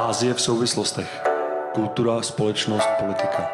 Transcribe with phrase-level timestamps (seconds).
[0.00, 1.22] Ázie v souvislostech.
[1.74, 3.50] Kultura, společnost, politika.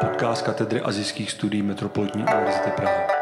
[0.00, 3.21] Podcast katedry azijských studií Metropolitní univerzity Praha.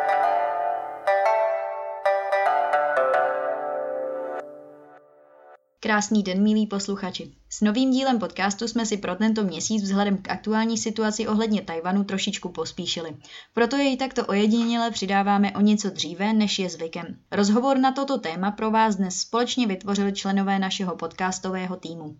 [5.91, 7.33] Krásný den, milí posluchači.
[7.49, 12.05] S novým dílem podcastu jsme si pro tento měsíc vzhledem k aktuální situaci ohledně Tajvanu
[12.05, 13.17] trošičku pospíšili.
[13.55, 17.07] Proto jej takto ojediněle přidáváme o něco dříve, než je zvykem.
[17.33, 22.17] Rozhovor na toto téma pro vás dnes společně vytvořili členové našeho podcastového týmu.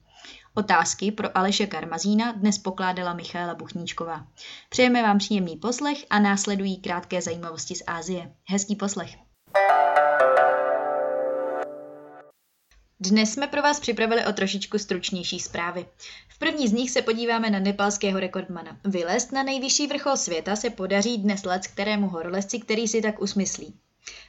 [0.55, 4.27] Otázky pro Aleše Karmazína dnes pokládala Michaela Buchníčková.
[4.69, 8.33] Přejeme vám příjemný poslech a následují krátké zajímavosti z Ázie.
[8.49, 9.30] Hezký poslech.
[13.03, 15.87] Dnes jsme pro vás připravili o trošičku stručnější zprávy.
[16.29, 18.77] V první z nich se podíváme na nepalského rekordmana.
[18.85, 23.75] Vylézt na nejvyšší vrchol světa se podaří dnes let kterému horolezci, který si tak usmyslí.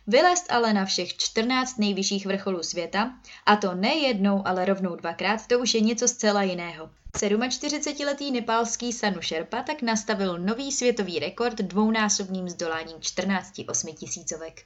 [0.08, 3.14] Vylézt ale na všech 14 nejvyšších vrcholů světa,
[3.46, 6.90] a to ne jednou, ale rovnou dvakrát, to už je něco zcela jiného.
[7.16, 14.66] 47-letý nepálský Sanu Sherpa tak nastavil nový světový rekord dvounásobným zdoláním 14 osmitisícovek.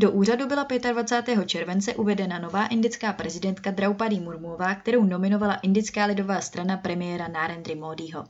[0.00, 1.46] Do úřadu byla 25.
[1.46, 8.24] července uvedena nová indická prezidentka Draupadi Murmová, kterou nominovala indická lidová strana premiéra Narendra Modiho.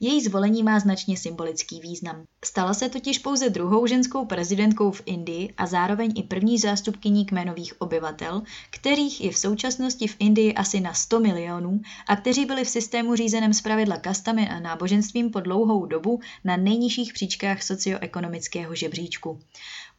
[0.00, 2.24] Její zvolení má značně symbolický význam.
[2.44, 7.80] Stala se totiž pouze druhou ženskou prezidentkou v Indii a zároveň i první zástupkyní kmenových
[7.80, 12.68] obyvatel, kterých je v současnosti v Indii asi na 100 milionů a kteří byli v
[12.68, 19.40] systému řízeném zpravidla kastami a náboženstvím po dlouhou dobu na nejnižších příčkách socioekonomického žebříčku.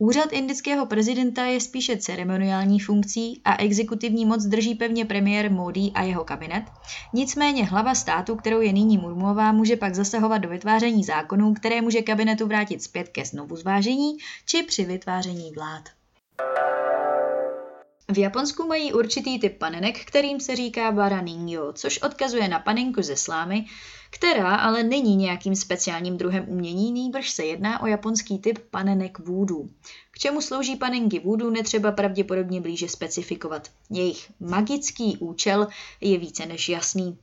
[0.03, 6.03] Úřad indického prezidenta je spíše ceremoniální funkcí a exekutivní moc drží pevně premiér Modi a
[6.03, 6.63] jeho kabinet.
[7.13, 12.01] Nicméně hlava státu, kterou je nyní Murmová, může pak zasahovat do vytváření zákonů, které může
[12.01, 15.83] kabinetu vrátit zpět ke znovu zvážení či při vytváření vlád.
[18.13, 23.15] V Japonsku mají určitý typ panenek, kterým se říká baraningyo, což odkazuje na panenku ze
[23.15, 23.65] slámy,
[24.13, 29.69] která ale není nějakým speciálním druhem umění, nýbrž se jedná o japonský typ panenek vůdů.
[30.11, 33.69] K čemu slouží panenky vůdů, netřeba pravděpodobně blíže specifikovat.
[33.89, 35.67] Jejich magický účel
[36.01, 37.17] je více než jasný.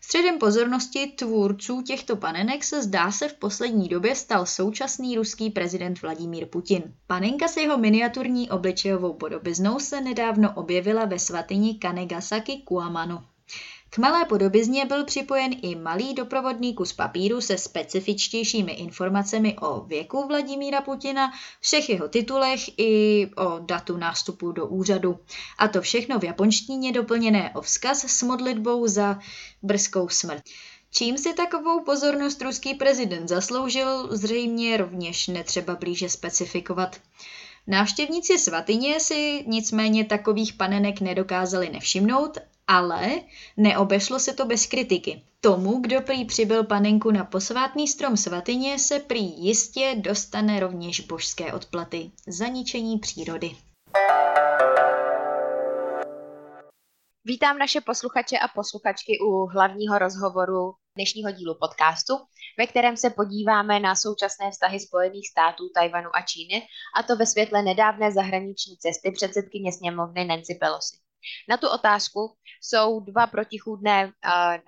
[0.00, 6.02] Středem pozornosti tvůrců těchto panenek se zdá se v poslední době stal současný ruský prezident
[6.02, 6.82] Vladimír Putin.
[7.06, 13.24] Panenka s jeho miniaturní obličejovou podobiznou se nedávno objevila ve svatyni Kanegasaki Kuamano.
[13.90, 20.26] K malé podobizně byl připojen i malý doprovodný kus papíru se specifičtějšími informacemi o věku
[20.26, 25.18] Vladimíra Putina, všech jeho titulech i o datu nástupu do úřadu.
[25.58, 29.18] A to všechno v japonštině doplněné o vzkaz s modlitbou za
[29.62, 30.42] brzkou smrt.
[30.90, 36.96] Čím si takovou pozornost ruský prezident zasloužil, zřejmě rovněž netřeba blíže specifikovat.
[37.66, 43.10] Návštěvníci svatyně si nicméně takových panenek nedokázali nevšimnout ale
[43.56, 45.22] neobešlo se to bez kritiky.
[45.40, 51.52] Tomu, kdo prý přibyl panenku na posvátný strom svatyně, se prý jistě dostane rovněž božské
[51.52, 52.10] odplaty.
[52.26, 53.56] Zaničení přírody.
[57.24, 62.14] Vítám naše posluchače a posluchačky u hlavního rozhovoru dnešního dílu podcastu,
[62.58, 66.62] ve kterém se podíváme na současné vztahy Spojených států, Tajvanu a Číny,
[66.98, 71.05] a to ve světle nedávné zahraniční cesty předsedkyně sněmovny Nancy Pelosi.
[71.48, 74.12] Na tu otázku jsou dva protichůdné uh,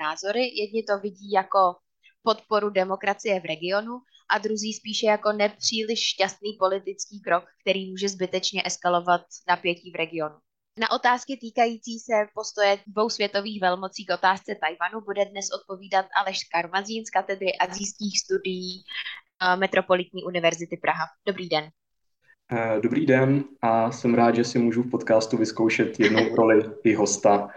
[0.01, 0.41] názory.
[0.41, 1.77] Jedni to vidí jako
[2.23, 4.01] podporu demokracie v regionu
[4.31, 10.37] a druzí spíše jako nepříliš šťastný politický krok, který může zbytečně eskalovat napětí v regionu.
[10.79, 16.45] Na otázky týkající se postoje dvou světových velmocí k otázce Tajvanu bude dnes odpovídat Aleš
[16.45, 18.85] Karmazín z katedry azijských studií
[19.57, 21.05] Metropolitní univerzity Praha.
[21.27, 21.71] Dobrý den.
[22.53, 26.95] Eh, dobrý den a jsem rád, že si můžu v podcastu vyzkoušet jednou roli i
[26.95, 27.49] hosta.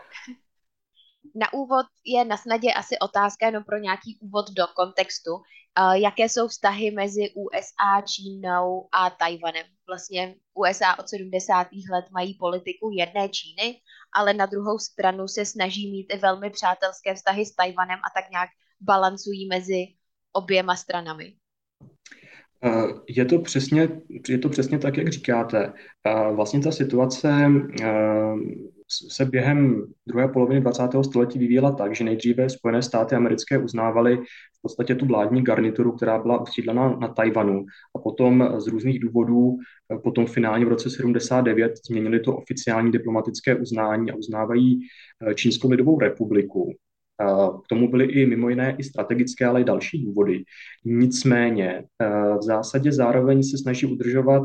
[1.36, 5.32] Na úvod je na snadě asi otázka jenom pro nějaký úvod do kontextu.
[5.80, 9.66] Eh, jaké jsou vztahy mezi USA, Čínou a Tajvanem?
[9.88, 11.68] Vlastně USA od 70.
[11.92, 13.82] let mají politiku jedné Číny,
[14.14, 18.32] ale na druhou stranu se snaží mít i velmi přátelské vztahy s Tajvanem a tak
[18.32, 18.50] nějak
[18.82, 19.88] balancují mezi
[20.34, 21.36] oběma stranami.
[22.64, 23.90] Eh, je to, přesně,
[24.30, 25.74] je to přesně tak, jak říkáte.
[26.06, 28.34] Eh, vlastně ta situace eh,
[29.10, 31.04] se během druhé poloviny 20.
[31.04, 34.18] století vyvíjela tak, že nejdříve Spojené státy americké uznávaly
[34.58, 37.66] v podstatě tu vládní garnituru, která byla usídlena na Tajvanu
[37.96, 39.58] a potom z různých důvodů,
[40.04, 44.80] potom finálně v roce 79 změnili to oficiální diplomatické uznání a uznávají
[45.36, 46.74] Čínskou lidovou republiku.
[47.64, 50.44] K tomu byly i mimo jiné i strategické, ale i další důvody.
[50.86, 51.84] Nicméně
[52.38, 54.44] v zásadě zároveň se snaží udržovat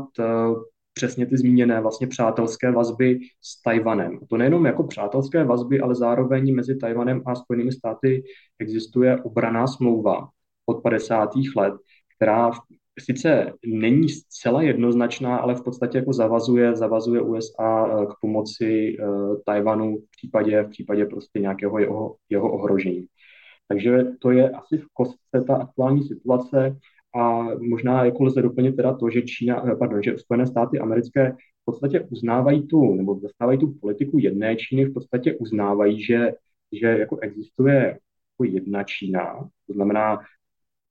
[0.93, 4.19] přesně ty zmíněné vlastně přátelské vazby s Tajvanem.
[4.29, 8.23] To nejenom jako přátelské vazby, ale zároveň mezi Tajvanem a Spojenými státy
[8.59, 10.27] existuje obraná smlouva
[10.65, 11.29] od 50.
[11.55, 11.73] let,
[12.17, 12.51] která
[12.99, 19.37] sice není zcela jednoznačná, ale v podstatě jako zavazuje, zavazuje USA eh, k pomoci uh,
[19.45, 23.07] Tajvanu v případě, v případě prostě nějakého jeho, jeho ohrožení.
[23.67, 26.77] Takže to je asi v kostce ta aktuální situace
[27.15, 31.31] a možná jako lze doplnit teda to, že Čína, eh, pardon, že Spojené státy americké
[31.31, 36.31] v podstatě uznávají tu, nebo zastávají tu politiku jedné Číny, v podstatě uznávají, že,
[36.71, 37.99] že jako existuje
[38.39, 40.19] jako jedna Čína, to znamená,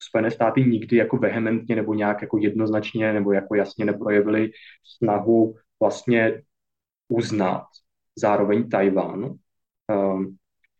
[0.02, 4.50] Spojené státy nikdy jako vehementně nebo nějak jako jednoznačně nebo jako jasně neprojevili
[4.84, 6.42] snahu vlastně
[7.08, 7.64] uznat
[8.16, 9.34] zároveň Tajván.
[10.14, 10.36] Um,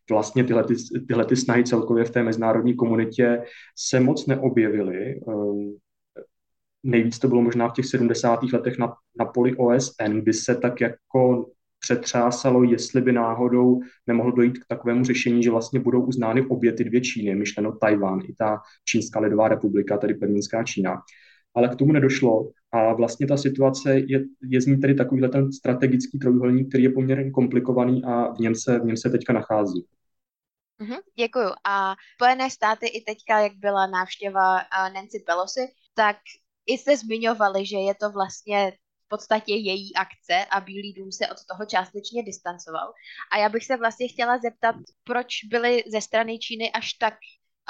[0.09, 0.75] vlastně tyhle, ty,
[1.07, 3.43] tyhle ty snahy celkově v té mezinárodní komunitě
[3.77, 5.19] se moc neobjevily.
[5.19, 5.77] Um,
[6.83, 8.43] nejvíc to bylo možná v těch 70.
[8.53, 11.45] letech na, na poli OSN, kdy se tak jako
[11.87, 16.83] přetřásalo, jestli by náhodou nemohlo dojít k takovému řešení, že vlastně budou uznány obě ty
[16.83, 21.01] dvě Číny, myšleno Tajván i ta Čínská lidová republika, tedy pevninská Čína.
[21.55, 25.53] Ale k tomu nedošlo a vlastně ta situace je, je z ní tedy takovýhle ten
[25.53, 29.85] strategický trojuhelník, který je poměrně komplikovaný a v něm se, v něm se teďka nachází.
[30.81, 31.49] Mm-hmm, děkuju.
[31.69, 34.57] A Spojené státy i teďka, jak byla návštěva
[34.93, 36.17] Nancy Pelosi, tak
[36.67, 38.71] i jste zmiňovali, že je to vlastně
[39.07, 42.93] v podstatě její akce a Bílý dům se od toho částečně distancoval.
[43.31, 47.13] A já bych se vlastně chtěla zeptat, proč byly ze strany Číny až tak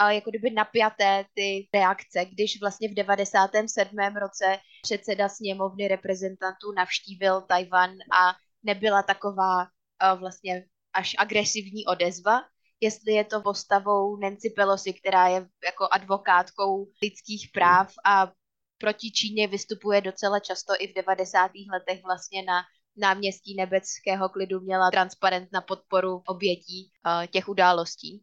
[0.09, 3.97] jako kdyby napjaté ty reakce, když vlastně v 97.
[4.15, 9.67] roce předseda sněmovny reprezentantů navštívil Tajvan a nebyla taková
[10.15, 12.41] vlastně až agresivní odezva,
[12.81, 18.31] jestli je to postavou Nancy Pelosi, která je jako advokátkou lidských práv a
[18.77, 21.51] proti Číně vystupuje docela často i v 90.
[21.73, 22.61] letech vlastně na
[22.97, 28.21] náměstí nebeckého klidu měla transparent na podporu obětí uh, těch událostí.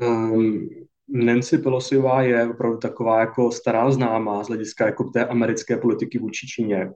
[0.00, 0.68] Um,
[1.08, 6.46] Nancy Pelosiová je opravdu taková jako stará známá z hlediska jako té americké politiky vůči
[6.46, 6.90] Číně.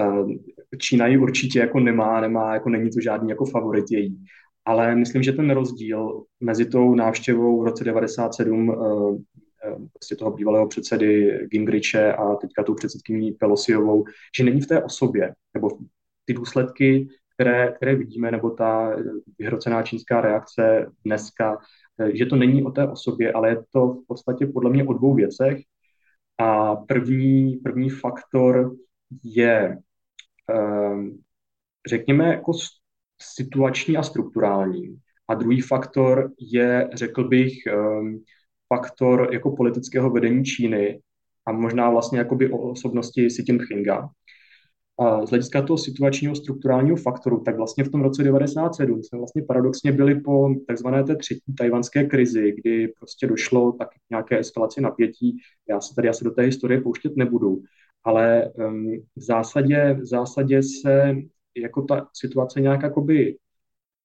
[0.00, 0.30] Uh,
[0.78, 4.24] Čína ji určitě jako nemá, nemá, jako není to žádný jako favorit její.
[4.64, 9.40] Ale myslím, že ten rozdíl mezi tou návštěvou v roce 97 Eh,
[9.92, 14.04] prostě toho bývalého předsedy Gingriche a teďka tou předsedkyní Pelosiovou,
[14.36, 15.68] že není v té osobě, nebo
[16.24, 18.96] ty důsledky, které, které vidíme, nebo ta
[19.38, 21.58] vyhrocená čínská reakce dneska,
[22.00, 24.92] eh, že to není o té osobě, ale je to v podstatě podle mě o
[24.92, 25.58] dvou věcech.
[26.38, 28.76] A první, první faktor
[29.24, 29.78] je,
[30.48, 31.18] ehm,
[31.88, 32.52] řekněme, jako
[33.22, 35.00] situační a strukturální.
[35.28, 38.22] A druhý faktor je, řekl bych, ehm,
[38.74, 41.00] faktor jako politického vedení Číny
[41.46, 44.08] a možná vlastně jakoby o osobnosti Xi Jinpinga.
[44.98, 49.42] A z hlediska toho situačního strukturálního faktoru, tak vlastně v tom roce 97 jsme vlastně
[49.42, 54.80] paradoxně byli po takzvané té třetí tajvanské krizi, kdy prostě došlo tak k nějaké eskalaci
[54.80, 55.36] napětí.
[55.68, 57.62] Já se tady asi do té historie pouštět nebudu,
[58.04, 61.16] ale um, v, zásadě, v zásadě se
[61.56, 63.36] jako ta situace nějak jakoby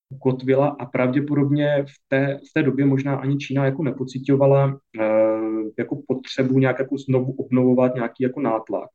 [0.09, 6.01] ukotvila a pravděpodobně v té, v té době možná ani Čína jako nepocitovala uh, jako
[6.07, 8.89] potřebu nějak jako znovu obnovovat nějaký jako nátlak.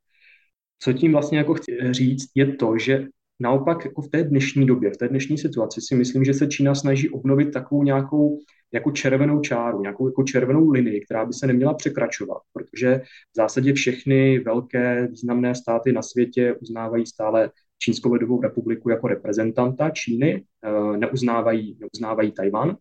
[0.78, 3.06] Co tím vlastně jako chci říct, je to, že
[3.40, 6.74] naopak jako v té dnešní době, v té dnešní situaci si myslím, že se Čína
[6.74, 8.38] snaží obnovit takovou nějakou
[8.72, 13.02] jako červenou čáru, nějakou jako červenou linii, která by se neměla překračovat, protože
[13.32, 17.50] v zásadě všechny velké významné státy na světě uznávají stále
[17.82, 22.76] Čínskou lidovou republiku jako reprezentanta Číny, eh, neuznávají, neuznávají Tajvan,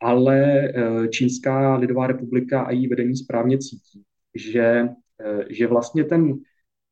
[0.00, 4.02] ale eh, Čínská lidová republika a její vedení správně cítí,
[4.34, 4.88] že,
[5.20, 6.34] eh, že vlastně ten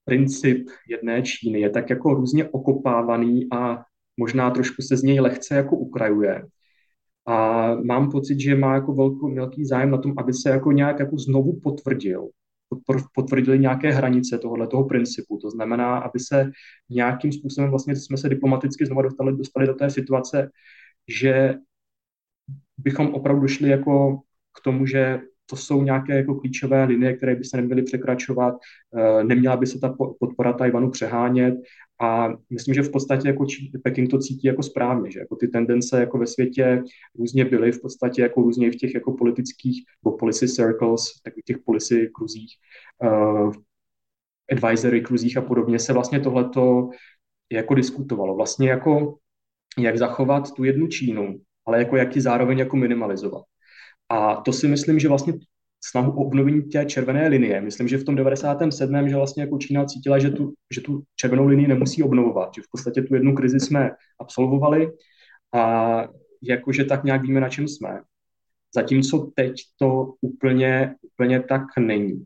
[0.05, 3.85] princip jedné Číny je tak jako různě okopávaný a
[4.17, 6.47] možná trošku se z něj lehce jako ukrajuje.
[7.27, 11.01] A mám pocit, že má jako velký, velký zájem na tom, aby se jako nějak
[11.01, 12.29] jako znovu potvrdil
[13.15, 15.39] potvrdili nějaké hranice tohohle toho principu.
[15.39, 16.51] To znamená, aby se
[16.91, 20.51] nějakým způsobem vlastně jsme se diplomaticky znovu dostali, dostali do té situace,
[21.09, 21.55] že
[22.79, 24.21] bychom opravdu šli jako
[24.59, 28.55] k tomu, že to jsou nějaké jako klíčové linie, které by se neměly překračovat,
[28.97, 31.55] eh, neměla by se ta podpora Tajvanu přehánět
[32.01, 33.47] a myslím, že v podstatě jako
[33.83, 36.83] Peking to cítí jako správně, že jako ty tendence jako ve světě
[37.19, 41.59] různě byly v podstatě jako různě v těch jako politických nebo policy circles, takových těch
[41.59, 42.51] policy kruzích,
[43.03, 43.53] uh,
[44.53, 46.91] advisory kruzích a podobně se vlastně tohleto
[47.53, 48.37] jako diskutovalo.
[48.37, 49.19] Vlastně jako
[49.79, 53.45] jak zachovat tu jednu Čínu, ale jako jak ji zároveň jako minimalizovat.
[54.11, 55.35] A to si myslím, že vlastně
[55.85, 57.61] snahu o obnovení té červené linie.
[57.61, 59.09] Myslím, že v tom 97.
[59.09, 62.71] že vlastně jako Čína cítila, že tu, že tu červenou linii nemusí obnovovat, že v
[62.71, 64.93] podstatě tu jednu krizi jsme absolvovali
[65.55, 66.05] a
[66.43, 68.01] jakože tak nějak víme, na čem jsme.
[68.75, 72.25] Zatímco teď to úplně, úplně tak není.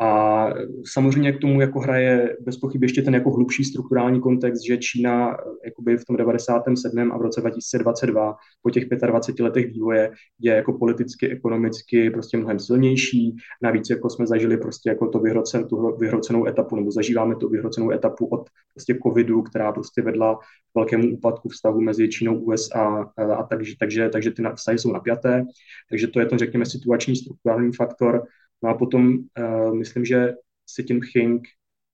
[0.00, 0.46] A
[0.92, 5.36] samozřejmě k tomu jako hraje bez pochyby ještě ten jako hlubší strukturální kontext, že Čína
[5.64, 7.12] jakoby v tom 97.
[7.12, 12.58] a v roce 2022 po těch 25 letech vývoje je jako politicky, ekonomicky prostě mnohem
[12.58, 13.36] silnější.
[13.62, 17.90] Navíc jako jsme zažili prostě jako to vyhrocen, tu vyhrocenou etapu, nebo zažíváme tu vyhrocenou
[17.90, 23.22] etapu od prostě covidu, která prostě vedla k velkému úpadku vztahu mezi Čínou, USA a,
[23.34, 25.44] a takže, takže, takže ty vztahy jsou napjaté.
[25.90, 28.22] Takže to je to, řekněme, situační strukturální faktor
[28.62, 30.34] No a potom uh, myslím, že
[30.64, 31.48] Xi Jinping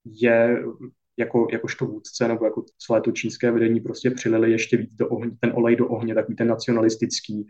[0.05, 0.63] je
[1.17, 5.31] jako, jakožto vůdce nebo jako celé to čínské vedení prostě přilili ještě víc do ohně,
[5.39, 7.47] ten olej do ohně, takový ten nacionalistický,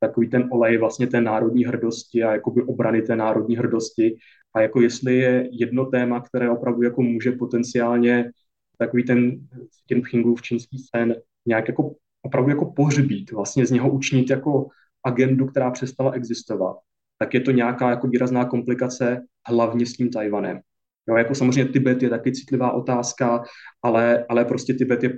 [0.00, 4.16] takový ten olej vlastně té národní hrdosti a jakoby obrany té národní hrdosti.
[4.54, 8.30] A jako jestli je jedno téma, které opravdu jako může potenciálně
[8.78, 9.48] takový ten
[9.90, 14.68] Jinpingův čínský sen nějak jako opravdu jako pohřbít, vlastně z něho učinit jako
[15.04, 16.76] agendu, která přestala existovat,
[17.18, 20.60] tak je to nějaká jako výrazná komplikace hlavně s tím Tajvanem.
[21.08, 23.42] Jo, jako samozřejmě Tibet je taky citlivá otázka,
[23.82, 25.08] ale, ale prostě Tibet je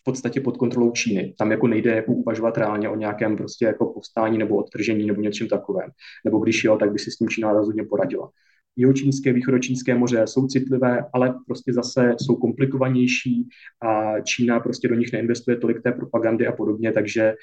[0.00, 1.34] v podstatě pod kontrolou Číny.
[1.38, 5.48] Tam jako nejde jako uvažovat reálně o nějakém prostě jako povstání nebo odtržení nebo něčem
[5.48, 5.90] takovém.
[6.24, 8.30] Nebo když jo, tak by si s tím Čína rozhodně poradila
[8.76, 13.48] jihočínské, východočínské moře jsou citlivé, ale prostě zase jsou komplikovanější
[13.82, 17.34] a Čína prostě do nich neinvestuje tolik té propagandy a podobně, takže,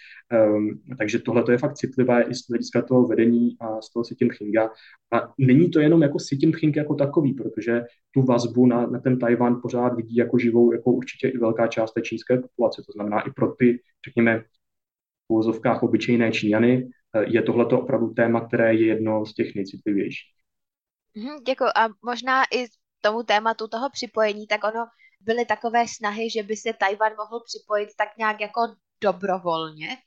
[0.55, 4.15] um, takže tohle je fakt citlivé i z hlediska toho vedení a z toho Xi
[4.21, 4.69] Jinpinga.
[5.13, 9.19] A není to jenom jako Xi Jinping jako takový, protože tu vazbu na, na ten
[9.19, 13.21] Tajvan pořád vidí jako živou, jako určitě i velká část té čínské populace, to znamená
[13.21, 18.85] i pro ty, řekněme, v úvozovkách obyčejné Číňany, eh, je tohleto opravdu téma, které je
[18.85, 20.42] jedno z těch nejcitlivějších.
[21.15, 21.69] Mhm, děkuji.
[21.75, 22.65] A možná i
[23.01, 24.85] tomu tématu toho připojení, tak ono
[25.21, 28.61] byly takové snahy, že by se Tajvan mohl připojit tak nějak jako
[29.01, 29.97] dobrovolně.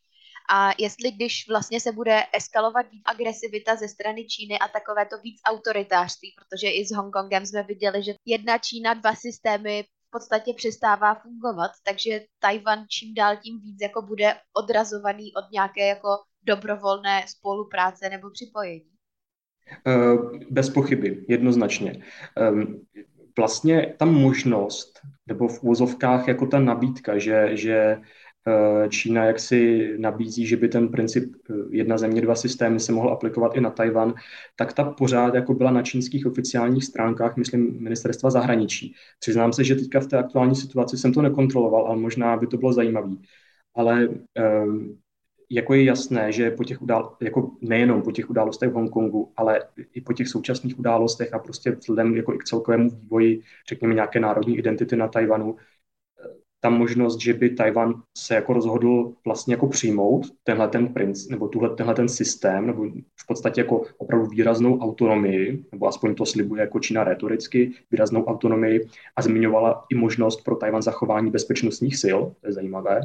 [0.50, 5.40] A jestli když vlastně se bude eskalovat agresivita ze strany Číny a takové to víc
[5.44, 11.14] autoritářství, protože i s Hongkongem jsme viděli, že jedna Čína, dva systémy v podstatě přestává
[11.14, 16.08] fungovat, takže Tajvan čím dál tím víc jako bude odrazovaný od nějaké jako
[16.42, 18.95] dobrovolné spolupráce nebo připojení.
[19.87, 20.16] Eh,
[20.50, 22.02] bez pochyby, jednoznačně.
[23.38, 27.99] Vlastně ta možnost, nebo v úvozovkách jako ta nabídka, že, že
[28.49, 33.11] eh, Čína jaksi nabízí, že by ten princip eh, jedna země, dva systémy se mohl
[33.11, 34.14] aplikovat i na Tajvan,
[34.56, 38.94] tak ta pořád jako byla na čínských oficiálních stránkách, myslím, ministerstva zahraničí.
[39.18, 42.56] Přiznám se, že teďka v té aktuální situaci jsem to nekontroloval, ale možná by to
[42.56, 43.11] bylo zajímavé.
[43.75, 44.08] Ale
[45.50, 49.62] jako je jasné, že po těch udál, jako nejenom po těch událostech v Hongkongu, ale
[49.94, 54.20] i po těch současných událostech a prostě vzhledem jako i k celkovému vývoji, řekněme, nějaké
[54.20, 55.56] národní identity na Tajvanu,
[56.60, 61.48] ta možnost, že by Tajvan se jako rozhodl vlastně jako přijmout tenhle ten princ, nebo
[61.48, 62.84] tuhle, tenhle ten systém, nebo
[63.20, 68.88] v podstatě jako opravdu výraznou autonomii, nebo aspoň to slibuje jako Čína retoricky, výraznou autonomii
[69.16, 73.00] a zmiňovala i možnost pro Tajvan zachování bezpečnostních sil, to je zajímavé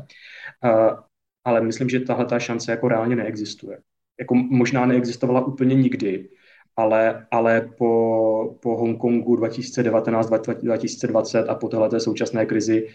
[1.45, 3.77] ale myslím, že tahle ta šance jako reálně neexistuje.
[4.19, 6.29] Jako možná neexistovala úplně nikdy,
[6.77, 10.29] ale, ale po, po Hongkongu 2019,
[10.62, 12.88] 2020 a po této současné krizi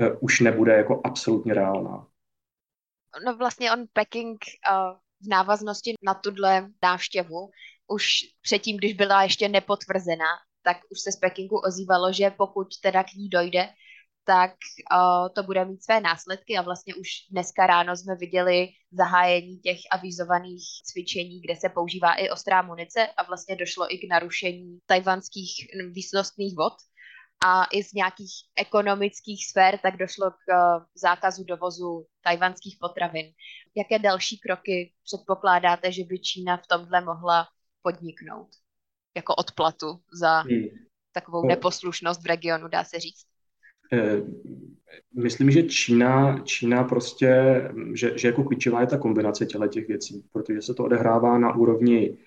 [0.00, 2.06] uh, už nebude jako absolutně reálná.
[3.26, 4.38] No vlastně on Peking
[4.70, 7.50] uh, v návaznosti na tuhle návštěvu
[7.88, 8.08] už
[8.42, 10.26] předtím, když byla ještě nepotvrzená,
[10.62, 13.68] tak už se z Pekingu ozývalo, že pokud teda k ní dojde,
[14.26, 14.50] tak
[14.92, 19.78] uh, to bude mít své následky a vlastně už dneska ráno jsme viděli zahájení těch
[19.92, 25.50] avizovaných cvičení, kde se používá i ostrá munice a vlastně došlo i k narušení tajvanských
[25.90, 26.72] výsostných vod
[27.46, 33.26] a i z nějakých ekonomických sfér tak došlo k uh, zákazu dovozu tajvanských potravin.
[33.76, 37.48] Jaké další kroky předpokládáte, že by Čína v tomhle mohla
[37.82, 38.48] podniknout?
[39.16, 39.86] Jako odplatu
[40.20, 40.64] za hmm.
[41.12, 41.48] takovou no.
[41.48, 43.35] neposlušnost v regionu, dá se říct?
[43.92, 44.22] Eh,
[45.14, 47.62] myslím, že Čína, Čína prostě,
[47.94, 51.56] že, že jako klíčová je ta kombinace těchto těch věcí, protože se to odehrává na
[51.56, 52.18] úrovni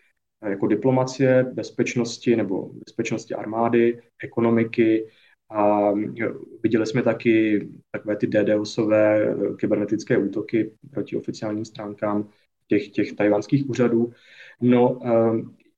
[0.42, 5.08] eh, jako diplomacie, bezpečnosti nebo bezpečnosti armády, ekonomiky
[5.52, 5.92] a
[6.64, 12.30] viděli jsme taky takové ty DDoSové eh, kybernetické útoky proti oficiálním stránkám
[12.68, 14.12] těch, těch tajvanských úřadů.
[14.62, 15.00] No,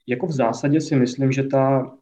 [0.07, 2.00] jako v zásadě si myslím, že ta Eh,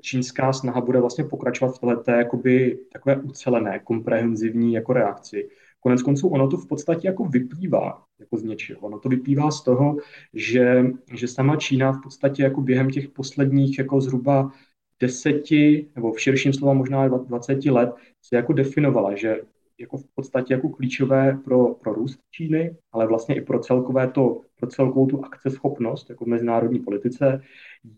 [0.00, 5.48] čínská snaha bude vlastně pokračovat v této jakoby takové ucelené, komprehenzivní jako reakci.
[5.80, 8.80] Konec konců ono to v podstatě jako vyplývá jako z něčeho.
[8.80, 9.96] Ono to vyplývá z toho,
[10.34, 14.52] že, že sama Čína v podstatě jako během těch posledních jako zhruba
[15.00, 17.90] deseti, nebo v širším slova možná 20 let,
[18.22, 19.40] se jako definovala, že
[19.78, 24.40] jako v podstatě jako klíčové pro, pro růst Číny, ale vlastně i pro celkové to,
[24.60, 27.42] pro celkovou tu akceschopnost jako v mezinárodní politice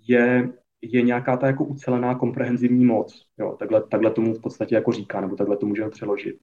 [0.08, 0.48] je,
[0.82, 3.26] je nějaká ta jako ucelená komprehenzivní moc.
[3.38, 6.36] Jo, takhle, takhle tomu v podstatě jako říká, nebo takhle to můžeme přeložit.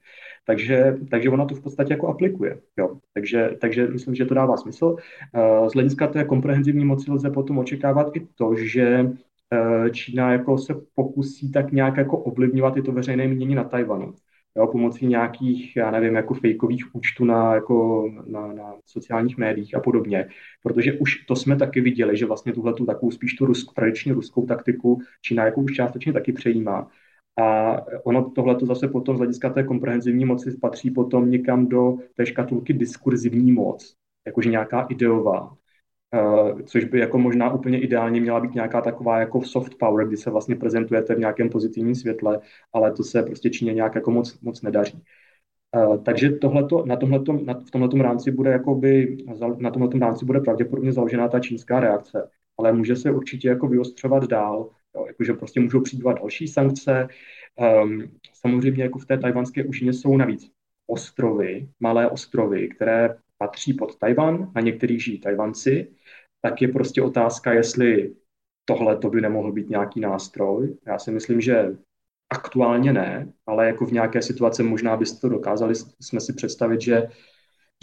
[0.45, 2.61] Takže, takže ona to v podstatě jako aplikuje.
[2.77, 2.97] Jo.
[3.13, 4.95] Takže, takže myslím, že to dává smysl.
[5.35, 9.05] Eh, z hlediska té komprehenzivní moci lze potom očekávat i to, že
[9.53, 14.13] eh, Čína jako se pokusí tak nějak jako ovlivňovat i to veřejné mínění na Tajvanu
[14.57, 19.79] jo, pomocí nějakých, já nevím, jako fejkových účtů na, jako na, na sociálních médiích a
[19.79, 20.27] podobně.
[20.63, 24.11] Protože už to jsme taky viděli, že vlastně tuhle tu takovou spíš tu rusk, tradiční
[24.11, 26.87] ruskou taktiku Čína jako už částečně taky přejímá.
[27.41, 31.97] A ono tohle to zase potom z hlediska té komprehenzivní moci patří potom někam do
[32.15, 33.95] té škatulky diskurzivní moc,
[34.27, 35.57] jakože nějaká ideová.
[36.13, 40.17] Eh, což by jako možná úplně ideálně měla být nějaká taková jako soft power, kdy
[40.17, 42.39] se vlastně prezentujete v nějakém pozitivním světle,
[42.73, 45.03] ale to se prostě Číně nějak jako moc, moc nedaří.
[45.75, 49.17] Uh, takže tohleto, na tomhletom, na, v tomhletom rámci bude jakoby,
[49.57, 54.27] na tomhletom rámci bude pravděpodobně založená ta čínská reakce, ale může se určitě jako vyostřovat
[54.27, 57.07] dál, jo, jakože prostě můžou přijít další sankce.
[57.83, 58.03] Um,
[58.33, 60.51] samozřejmě jako v té tajvanské ušině jsou navíc
[60.87, 65.87] ostrovy, malé ostrovy, které patří pod Tajvan, na některých žijí Tajvanci,
[66.45, 68.15] tak je prostě otázka, jestli
[68.65, 70.77] tohle to by nemohl být nějaký nástroj.
[70.87, 71.77] Já si myslím, že
[72.29, 77.07] aktuálně ne, ale jako v nějaké situaci možná byste to dokázali jsme si představit, že,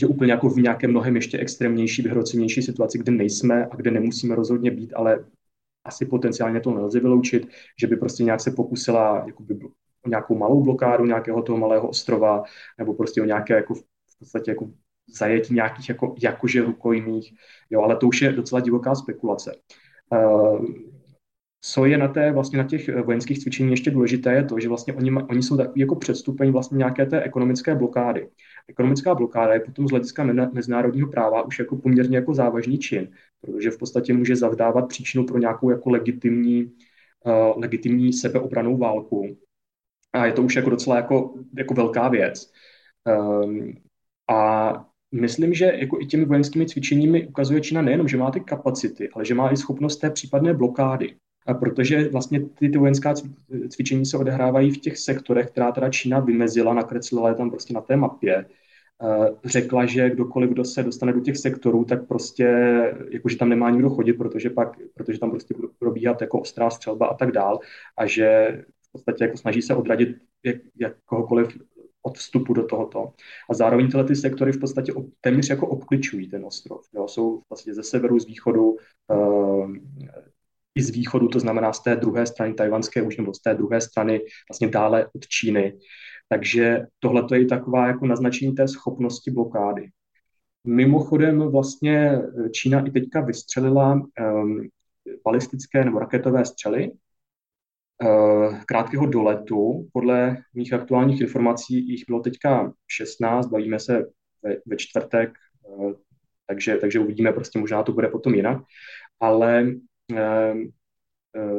[0.01, 4.35] že úplně jako v nějaké mnohem ještě extrémnější, vyhrocenější situaci, kde nejsme a kde nemusíme
[4.35, 5.25] rozhodně být, ale
[5.85, 7.49] asi potenciálně to nelze vyloučit,
[7.81, 9.59] že by prostě nějak se pokusila jakoby,
[10.05, 12.43] o nějakou malou blokádu nějakého toho malého ostrova,
[12.79, 13.83] nebo prostě o nějaké jako v
[14.19, 14.71] podstatě jako
[15.19, 17.35] zajetí nějakých jako, jakože rukojmích,
[17.71, 19.55] jo, ale to už je docela divoká spekulace.
[20.13, 20.65] Uh,
[21.63, 24.95] co je na, té, vlastně na těch vojenských cvičení ještě důležité, je to, že vlastně
[24.95, 28.29] oni, oni jsou takový jako předstupeň vlastně nějaké té ekonomické blokády.
[28.69, 33.71] Ekonomická blokáda je potom z hlediska mezinárodního práva už jako poměrně jako závažný čin, protože
[33.71, 36.65] v podstatě může zavdávat příčinu pro nějakou jako legitimní,
[37.25, 39.37] uh, legitimní sebeobranou válku.
[40.13, 42.53] A je to už jako docela jako, jako velká věc.
[43.45, 43.73] Um,
[44.31, 49.09] a myslím, že jako i těmi vojenskými cvičeními ukazuje Čína nejenom, že má ty kapacity,
[49.15, 51.15] ale že má i schopnost té případné blokády.
[51.47, 53.15] A protože vlastně ty, ty vojenská
[53.69, 57.81] cvičení se odehrávají v těch sektorech, která teda Čína vymezila, nakreslila je tam prostě na
[57.81, 58.47] té mapě,
[59.45, 62.47] řekla, že kdokoliv, kdo se dostane do těch sektorů, tak prostě,
[63.11, 67.07] jakože tam nemá nikdo chodit, protože pak, protože tam prostě bude probíhat jako ostrá střelba
[67.07, 67.61] a tak dál
[67.97, 71.59] a že v podstatě jako snaží se odradit jak, jak kohokoliv
[72.03, 73.13] od vstupu do tohoto.
[73.51, 76.81] A zároveň tyhle ty sektory v podstatě téměř jako obkličují ten ostrov.
[76.95, 77.09] Jo.
[77.09, 78.77] Jsou vlastně ze severu, z východu,
[79.13, 79.73] uh,
[80.75, 83.81] i z východu, to znamená z té druhé strany tajvanské už, nebo z té druhé
[83.81, 85.79] strany vlastně dále od Číny.
[86.29, 89.91] Takže tohle je taková jako naznačení té schopnosti blokády.
[90.67, 92.19] Mimochodem vlastně
[92.53, 94.69] Čína i teďka vystřelila um,
[95.25, 96.91] balistické nebo raketové střely,
[98.67, 99.89] krátkého doletu.
[99.93, 104.07] Podle mých aktuálních informací jich bylo teďka 16, bavíme se
[104.43, 105.93] ve, ve čtvrtek, eh,
[106.47, 108.63] takže, takže uvidíme, prostě možná to bude potom jinak.
[109.21, 109.71] Ale
[110.17, 110.55] eh,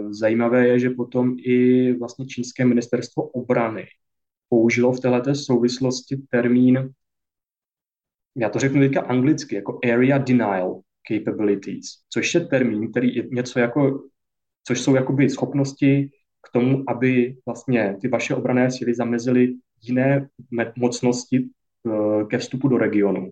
[0.10, 3.86] zajímavé je, že potom i vlastně čínské ministerstvo obrany
[4.50, 6.90] použilo v této souvislosti termín,
[8.36, 13.60] já to řeknu teďka anglicky, jako area denial capabilities, což je termín, který je něco
[13.60, 14.10] jako,
[14.68, 16.10] což jsou jakoby schopnosti
[16.52, 20.28] tomu, aby vlastně ty vaše obrané síly zamezily jiné
[20.78, 21.50] mocnosti
[21.88, 23.32] eh, ke vstupu do regionu.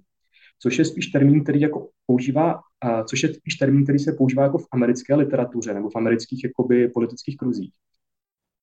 [0.62, 4.44] Což je spíš termín, který jako používá, eh, což je spíš termín, který se používá
[4.44, 7.72] jako v americké literatuře nebo v amerických jakoby, politických kruzích.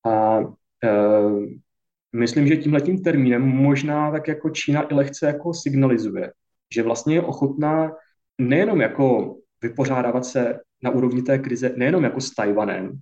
[0.06, 0.40] A
[0.84, 0.90] e,
[2.12, 6.32] myslím, že tímhletím termínem možná tak jako Čína i lehce jako signalizuje,
[6.74, 7.92] že vlastně je ochotná
[8.38, 13.00] nejenom jako vypořádávat se na úrovni té krize, nejenom jako s Tajvanem,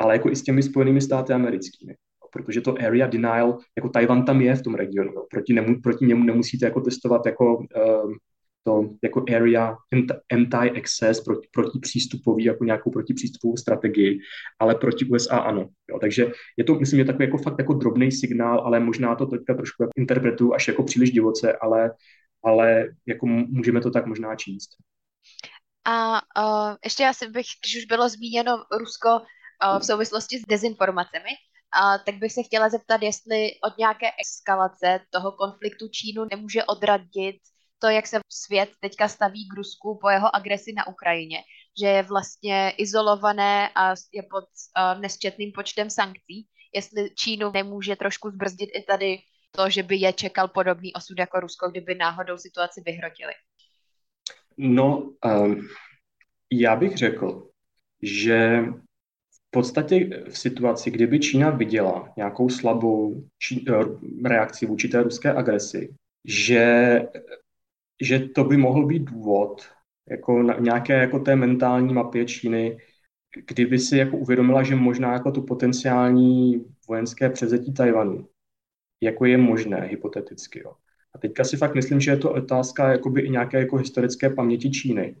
[0.00, 1.94] ale jako i s těmi spojenými státy americkými.
[2.32, 5.12] Protože to area denial, jako Tajvan tam je v tom regionu.
[5.12, 5.26] Jo.
[5.30, 7.66] Proti, nemu, proti němu nemusíte jako testovat jako um,
[8.64, 9.76] to jako area
[10.32, 14.18] anti-access, proti, proti přístupový, jako nějakou protipřístupovou strategii,
[14.58, 15.68] ale proti USA ano.
[15.90, 15.98] Jo.
[16.00, 19.54] Takže je to, myslím, je takový jako fakt jako drobný signál, ale možná to teďka
[19.54, 21.90] trošku interpretuju až jako příliš divoce, ale,
[22.44, 24.70] ale jako můžeme to tak možná číst.
[25.84, 29.08] A uh, ještě asi bych, když už bylo zmíněno Rusko,
[29.78, 31.30] v souvislosti s dezinformacemi,
[31.72, 37.36] A tak bych se chtěla zeptat, jestli od nějaké eskalace toho konfliktu Čínu nemůže odradit
[37.78, 41.42] to, jak se svět teďka staví k Rusku po jeho agresi na Ukrajině,
[41.80, 44.44] že je vlastně izolované a je pod
[45.00, 49.18] nesčetným počtem sankcí, jestli Čínu nemůže trošku zbrzdit i tady
[49.50, 53.32] to, že by je čekal podobný osud jako Rusko, kdyby náhodou situaci vyhrotili.
[54.56, 55.68] No, um,
[56.52, 57.50] já bych řekl,
[58.02, 58.64] že
[59.50, 65.94] podstatě v situaci, kdyby Čína viděla nějakou slabou či, eh, reakci vůči té ruské agresi,
[66.24, 66.98] že,
[68.02, 69.62] že to by mohl být důvod
[70.10, 72.78] jako na nějaké jako té mentální mapě Číny,
[73.46, 78.28] kdyby si jako uvědomila, že možná jako tu potenciální vojenské přezetí Tajvanu,
[79.00, 80.60] jako je možné hypoteticky.
[80.64, 80.74] Jo.
[81.14, 84.70] A teďka si fakt myslím, že je to otázka jakoby i nějaké jako historické paměti
[84.70, 85.16] Číny,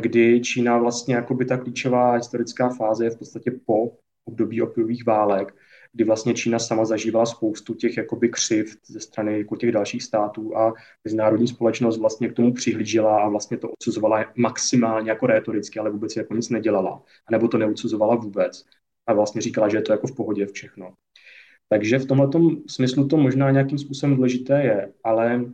[0.00, 5.54] kdy Čína vlastně jakoby ta klíčová historická fáze je v podstatě po období opiových válek,
[5.92, 10.56] kdy vlastně Čína sama zažívala spoustu těch jakoby křivt ze strany jako těch dalších států
[10.56, 10.74] a
[11.04, 16.16] mezinárodní společnost vlastně k tomu přihlížela a vlastně to odsuzovala maximálně jako rétoricky, ale vůbec
[16.16, 18.64] jako nic nedělala, anebo to neodsuzovala vůbec
[19.06, 20.92] a vlastně říkala, že je to jako v pohodě všechno.
[21.68, 22.28] Takže v tomhle
[22.68, 25.44] smyslu to možná nějakým způsobem důležité je, ale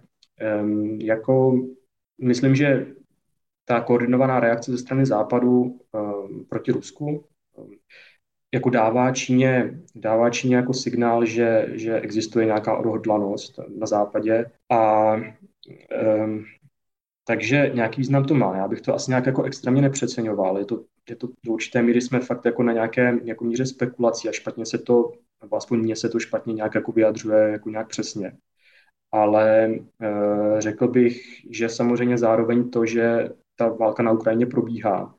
[0.63, 1.59] um, jako
[2.21, 2.87] myslím, že
[3.69, 7.25] ta koordinovaná reakce ze strany Západu um, proti Rusku
[7.57, 7.71] um,
[8.55, 15.15] jako dává Číně, dává Číně jako signál, že, že existuje nějaká odhodlanost na západě a
[15.15, 16.45] um,
[17.25, 18.57] takže nějaký význam to má.
[18.57, 20.59] Já bych to asi nějak jako extrémně nepřeceňoval.
[20.59, 24.29] Je to, je to do určité míry jsme fakt jako na nějaké jako míře spekulací
[24.29, 27.89] a špatně se to, nebo aspoň mně se to špatně nějak jako vyjadřuje jako nějak
[27.89, 28.33] přesně.
[29.13, 29.81] Ale e,
[30.59, 33.29] řekl bych, že samozřejmě zároveň to, že
[33.59, 35.15] ta válka na Ukrajině probíhá,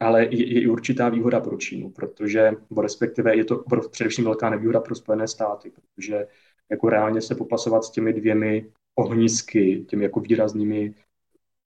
[0.00, 4.80] ale je, i určitá výhoda pro Čínu, protože, nebo respektive je to především velká nevýhoda
[4.80, 6.26] pro Spojené státy, protože
[6.70, 10.94] jako reálně se popasovat s těmi dvěmi ohnisky, těmi jako výraznými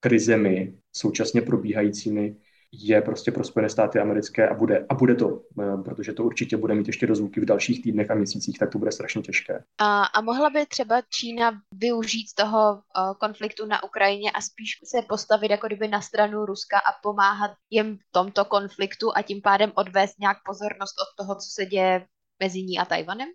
[0.00, 2.36] krizemi současně probíhajícími,
[2.72, 6.56] je prostě pro Spojené státy americké a bude, a bude to, eh, protože to určitě
[6.56, 9.64] bude mít ještě dozvuky v dalších týdnech a měsících, tak to bude strašně těžké.
[9.78, 15.02] A, a mohla by třeba Čína využít toho uh, konfliktu na Ukrajině a spíš se
[15.08, 19.72] postavit jako kdyby na stranu Ruska a pomáhat jim v tomto konfliktu a tím pádem
[19.74, 22.06] odvést nějak pozornost od toho, co se děje
[22.42, 23.28] mezi ní a Tajvanem?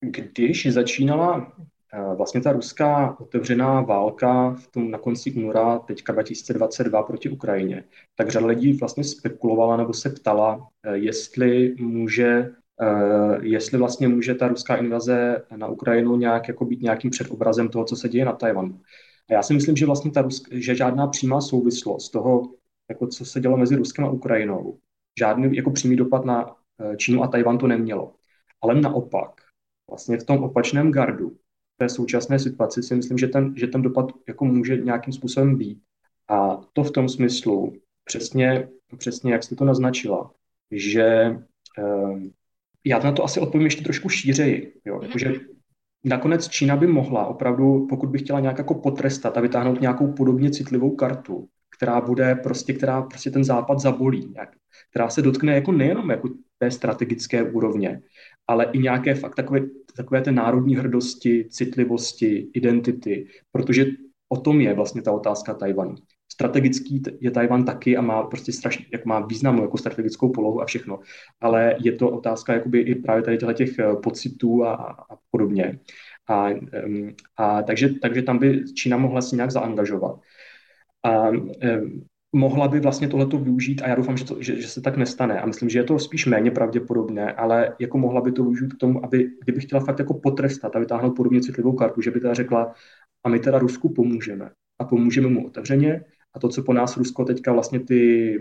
[0.00, 1.52] Když začínala
[2.16, 7.84] Vlastně ta ruská otevřená válka v tom na konci února teďka 2022 proti Ukrajině,
[8.16, 12.50] tak řada lidí vlastně spekulovala nebo se ptala, eh, jestli může
[12.82, 17.84] eh, jestli vlastně může ta ruská invaze na Ukrajinu nějak jako být nějakým předobrazem toho,
[17.84, 18.80] co se děje na Tajvanu.
[19.30, 22.42] A já si myslím, že vlastně ta Rusk, že žádná přímá souvislost toho,
[22.90, 24.78] jako co se dělo mezi Ruskem a Ukrajinou,
[25.18, 28.14] žádný jako přímý dopad na eh, Čínu a Tajvan to nemělo.
[28.62, 29.40] Ale naopak,
[29.90, 31.36] vlastně v tom opačném gardu
[31.78, 35.78] té současné situaci si myslím, že ten, že ten dopad jako může nějakým způsobem být.
[36.28, 37.72] A to v tom smyslu,
[38.04, 40.30] přesně, přesně jak jste to naznačila,
[40.70, 41.04] že
[41.78, 42.20] eh,
[42.84, 44.80] já na to asi odpovím ještě trošku šířeji.
[44.84, 45.00] Jo?
[45.02, 45.34] Jakože
[46.04, 50.50] nakonec Čína by mohla opravdu, pokud by chtěla nějak jako potrestat a vytáhnout nějakou podobně
[50.50, 54.50] citlivou kartu, která bude prostě, která prostě ten západ zabolí, nějak,
[54.90, 58.02] která se dotkne jako nejenom jako té strategické úrovně,
[58.48, 59.60] ale i nějaké fakt takové,
[59.96, 63.86] takové té národní hrdosti, citlivosti, identity, protože
[64.28, 65.94] o tom je vlastně ta otázka Tajvanu.
[66.32, 70.64] Strategický je Tajvan taky a má prostě strašně, jak má významnou jako strategickou polohu a
[70.64, 70.98] všechno,
[71.40, 74.74] ale je to otázka jakoby i právě tady těch eh, pocitů a,
[75.10, 75.78] a podobně.
[76.28, 76.48] A,
[77.36, 80.20] a takže, takže tam by Čína mohla si nějak zaangažovat.
[81.04, 81.30] A
[82.38, 85.40] mohla by vlastně tohleto využít a já doufám, že, to, že, že se tak nestane.
[85.40, 88.78] A myslím, že je to spíš méně pravděpodobné, ale jako mohla by to využít k
[88.78, 92.34] tomu, aby kdyby chtěla fakt jako potrestat a vytáhnout podobně citlivou kartu, že by teda
[92.34, 92.74] řekla
[93.24, 97.24] a my teda Rusku pomůžeme a pomůžeme mu otevřeně a to, co po nás Rusko
[97.24, 98.38] teďka vlastně ty,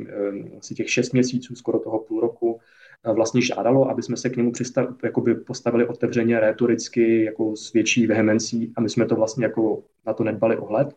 [0.58, 2.60] asi těch šest měsíců, skoro toho půl roku,
[3.06, 4.88] eh, vlastně žádalo, aby jsme se k němu přistav,
[5.48, 10.24] postavili otevřeně, retoricky, jako s větší vehemencí a my jsme to vlastně jako na to
[10.24, 10.96] nedbali ohled,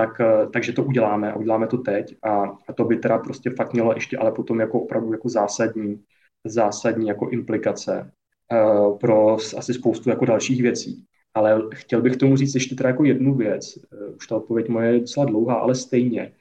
[0.00, 3.50] tak, eh, takže to uděláme a uděláme to teď a, a to by teda prostě
[3.50, 6.02] fakt mělo ještě ale potom jako opravdu jako zásadní,
[6.44, 8.12] zásadní jako implikace
[8.52, 11.04] uh, pro asi spoustu jako dalších věcí.
[11.34, 13.76] Ale chtěl bych tomu říct ještě teda jako jednu věc.
[13.76, 16.32] Uh, už ta odpověď moje je docela dlouhá, ale stejně.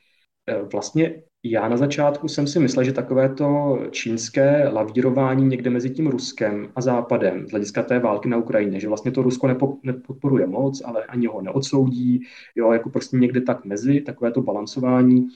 [0.49, 5.89] Uh, vlastně já na začátku jsem si myslel, že takové to čínské lavírování někde mezi
[5.89, 9.77] tím Ruskem a Západem z hlediska té války na Ukrajině, že vlastně to Rusko nepo,
[9.83, 12.21] nepodporuje moc, ale ani ho neodsoudí,
[12.55, 15.27] jo, jako prostě někde tak mezi, takové to balancování,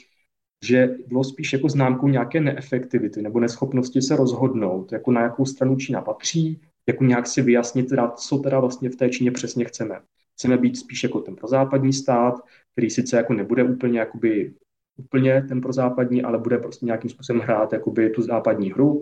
[0.66, 5.76] že bylo spíš jako známkou nějaké neefektivity nebo neschopnosti se rozhodnout, jako na jakou stranu
[5.76, 10.00] Čína patří, jako nějak si vyjasnit, teda, co teda vlastně v té Číně přesně chceme.
[10.34, 12.36] Chceme být spíš jako ten prozápadní stát,
[12.72, 14.54] který sice jako nebude úplně jakoby
[14.98, 19.02] úplně ten prozápadní, ale bude prostě nějakým způsobem hrát jakoby tu západní hru,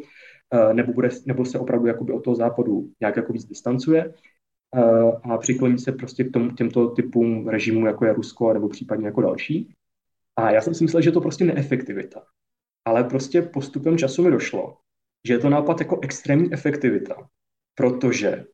[0.54, 4.14] eh, nebo, bude, nebo se opravdu jakoby od toho západu nějak jako víc distancuje
[4.76, 9.06] eh, a přikloní se prostě k tomu, těmto typům režimů, jako je Rusko, nebo případně
[9.06, 9.74] jako další.
[10.36, 12.24] A já jsem si myslel, že to prostě neefektivita.
[12.86, 14.78] Ale prostě postupem času mi došlo,
[15.28, 17.28] že je to nápad jako extrémní efektivita,
[17.76, 18.46] protože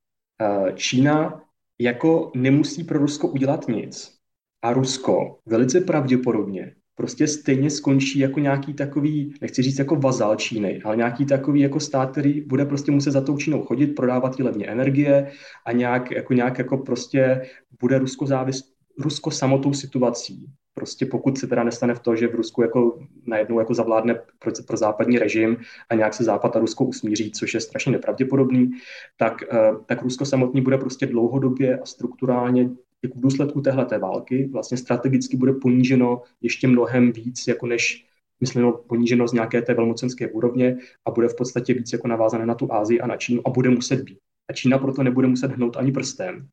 [0.42, 1.44] eh, Čína
[1.80, 4.18] jako nemusí pro Rusko udělat nic.
[4.62, 10.82] A Rusko velice pravděpodobně prostě stejně skončí jako nějaký takový, nechci říct jako vazal Číny,
[10.84, 14.46] ale nějaký takový jako stát, který bude prostě muset za tou Čínou chodit, prodávat jí
[14.46, 15.32] levně energie
[15.66, 17.42] a nějak jako, nějak jako prostě
[17.82, 18.64] bude Rusko závis,
[19.00, 20.46] Rusko samotou situací.
[20.74, 24.52] Prostě pokud se teda nestane v to, že v Rusku jako najednou jako zavládne pro,
[24.68, 25.58] pro západní režim
[25.90, 28.72] a nějak se Západ a Rusko usmíří, což je strašně nepravděpodobný,
[29.18, 32.70] tak, eh, tak Rusko samotný bude prostě dlouhodobě a strukturálně
[33.04, 38.06] jako v důsledku téhleté války vlastně strategicky bude poníženo ještě mnohem víc, jako než
[38.42, 42.56] myslím, poníženo z nějaké té velmocenské úrovně a bude v podstatě víc jako navázané na
[42.56, 44.20] tu Ázii a na Čínu a bude muset být.
[44.50, 46.48] A Čína proto nebude muset hnout ani prstem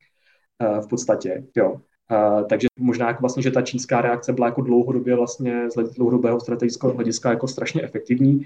[0.63, 1.81] uh, v podstatě, jo.
[2.11, 6.39] Uh, takže možná jako vlastně, že ta čínská reakce byla jako dlouhodobě vlastně z dlouhodobého
[6.39, 8.45] strategického hlediska jako strašně efektivní,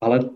[0.00, 0.30] ale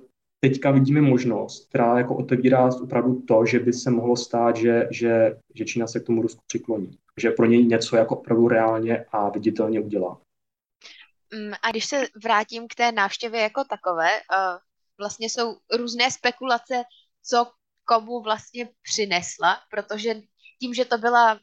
[0.49, 5.37] teďka vidíme možnost, která jako otevírá opravdu to, že by se mohlo stát, že, že,
[5.55, 6.99] že Čína se k tomu Rusku přikloní.
[7.17, 10.21] Že pro něj něco jako opravdu reálně a viditelně udělá.
[11.35, 14.59] Mm, a když se vrátím k té návštěvě jako takové, uh,
[14.99, 16.83] vlastně jsou různé spekulace,
[17.23, 17.47] co
[17.85, 20.15] komu vlastně přinesla, protože
[20.61, 21.39] tím, že to byla uh,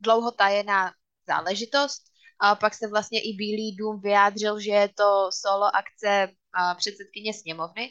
[0.00, 0.92] dlouho tajená
[1.26, 2.02] záležitost,
[2.40, 6.28] a pak se vlastně i Bílý dům vyjádřil, že je to solo akce
[6.76, 7.90] předsedkyně sněmovny,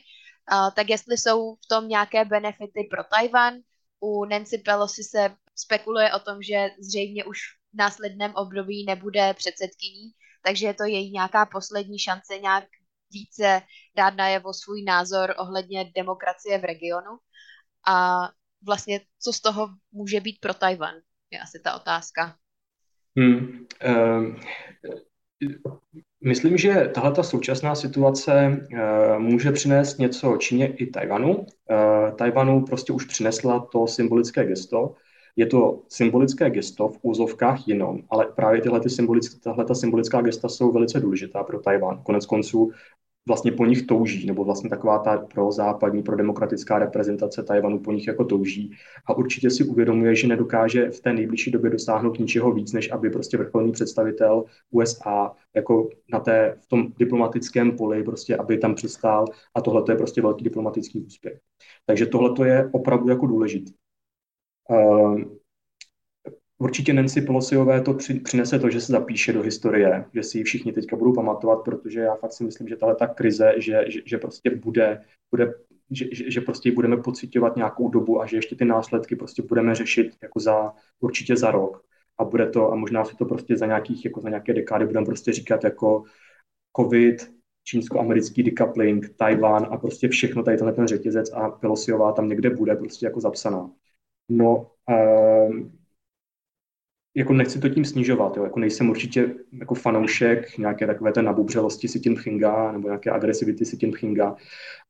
[0.76, 3.54] tak jestli jsou v tom nějaké benefity pro Tajvan.
[4.00, 7.40] U Nancy Pelosi se spekuluje o tom, že zřejmě už
[7.74, 12.66] v následném období nebude předsedkyní, takže je to její nějaká poslední šance nějak
[13.12, 13.62] více
[13.96, 17.18] dát najevo svůj názor ohledně demokracie v regionu.
[17.88, 18.30] A
[18.66, 20.96] vlastně co z toho může být pro Tajvan,
[21.32, 22.38] je asi ta otázka.
[23.18, 23.68] Hmm.
[23.86, 24.40] Um,
[26.26, 28.80] Myslím, že tahle ta současná situace uh,
[29.20, 31.38] může přinést něco Číně i Tajvanu.
[31.38, 31.46] Uh,
[32.16, 34.94] Tajvanu prostě už přinesla to symbolické gesto.
[35.36, 40.22] Je to symbolické gesto v úzovkách jenom, ale právě tyhle, ty symbolické, tahle ta symbolická
[40.22, 42.04] gesta jsou velice důležitá pro Tajvan.
[42.04, 42.72] Konec konců
[43.28, 47.92] vlastně po nich touží, nebo vlastně taková ta pro západní, pro demokratická reprezentace Tajvanu po
[47.92, 48.72] nich jako touží
[49.06, 53.10] a určitě si uvědomuje, že nedokáže v té nejbližší době dosáhnout ničeho víc, než aby
[53.10, 59.26] prostě vrcholný představitel USA jako na té, v tom diplomatickém poli, prostě aby tam přistál
[59.56, 61.40] a tohle je prostě velký diplomatický úspěch.
[61.86, 63.72] Takže tohle je opravdu jako důležité.
[64.70, 65.22] Uh,
[66.64, 70.44] Určitě Nancy Pelosiové to při, přinese to, že se zapíše do historie, že si ji
[70.44, 74.02] všichni teďka budou pamatovat, protože já fakt si myslím, že tahle ta krize, že, že,
[74.06, 75.54] že prostě bude, bude
[75.92, 79.76] že, že, že prostě budeme pocitovat nějakou dobu a že ještě ty následky prostě budeme
[79.76, 81.84] řešit jako za, určitě za rok.
[82.18, 85.06] A bude to, a možná si to prostě za nějakých, jako za nějaké dekády budeme
[85.06, 86.04] prostě říkat jako
[86.78, 87.32] COVID,
[87.64, 92.76] čínsko-americký decoupling, Tajván a prostě všechno tady tenhle ten řetězec a Pelosiová tam někde bude
[92.76, 93.70] prostě jako zapsaná.
[94.30, 94.72] No,
[95.50, 95.83] um,
[97.16, 98.44] jako nechci to tím snižovat, jo.
[98.44, 103.66] Jako nejsem určitě jako fanoušek nějaké takové té nabubřelosti si tím Pchinga nebo nějaké agresivity
[103.66, 104.36] si tím Pchinga,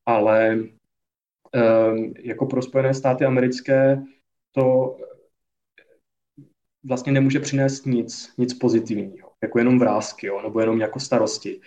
[0.05, 4.03] ale um, jako pro Spojené státy americké
[4.51, 4.97] to
[6.83, 11.61] vlastně nemůže přinést nic, nic pozitivního, jako jenom vrázky, jo, nebo jenom jako starosti,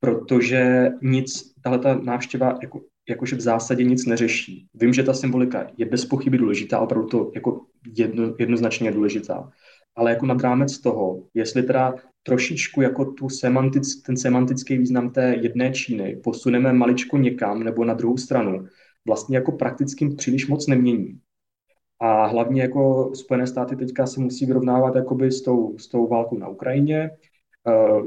[0.00, 4.66] protože nic, tahle ta návštěva jako, jakože v zásadě nic neřeší.
[4.74, 9.50] Vím, že ta symbolika je bez pochyby důležitá, opravdu to jako jedno, jednoznačně důležitá,
[10.00, 15.36] ale jako nad rámec toho, jestli teda trošičku jako tu semantic, ten semantický význam té
[15.40, 18.66] jedné Číny posuneme maličko někam nebo na druhou stranu,
[19.06, 21.20] vlastně jako prakticky příliš moc nemění.
[22.00, 26.38] A hlavně jako Spojené státy teďka se musí vyrovnávat jakoby s tou, s tou válkou
[26.38, 27.10] na Ukrajině,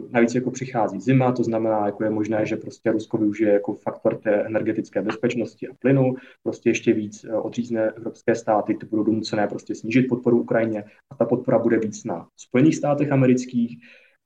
[0.10, 4.18] navíc jako přichází zima, to znamená, jako je možné, že prostě Rusko využije jako faktor
[4.18, 9.48] té energetické bezpečnosti a plynu, prostě ještě víc uh, odřízne evropské státy, ty budou donucené
[9.48, 13.78] prostě snížit podporu Ukrajině a ta podpora bude víc na Spojených státech amerických,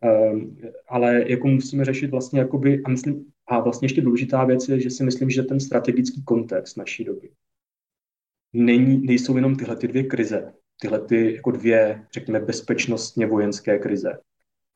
[0.03, 0.41] uh,
[0.87, 4.89] ale jako musíme řešit vlastně jakoby, a myslím, a vlastně ještě důležitá věc je, že
[4.89, 7.29] si myslím, že ten strategický kontext naší doby
[8.53, 14.19] není, nejsou jenom tyhle ty dvě krize, tyhle ty jako dvě, řekněme, bezpečnostně vojenské krize,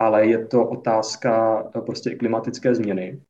[0.01, 3.21] ale je to otázka prostě i klimatické změny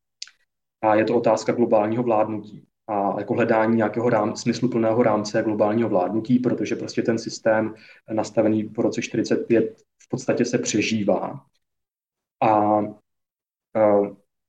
[0.81, 6.39] a je to otázka globálního vládnutí a jako hledání nějakého rám, smysluplného rámce globálního vládnutí,
[6.39, 7.73] protože prostě ten systém
[8.11, 11.45] nastavený po roce 45 v podstatě se přežívá.
[12.41, 12.81] A